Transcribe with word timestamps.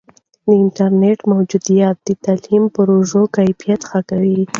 د 0.45 0.47
انټرنیټ 0.63 1.19
موجودیت 1.33 1.95
د 2.07 2.09
تعلیمي 2.25 2.69
پروژو 2.75 3.21
کیفیت 3.37 3.81
ښه 3.89 3.99
کوي. 4.09 4.41